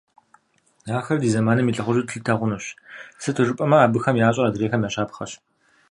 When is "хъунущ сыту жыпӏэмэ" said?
2.37-3.77